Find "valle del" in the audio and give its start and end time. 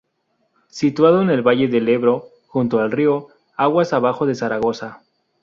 1.43-1.87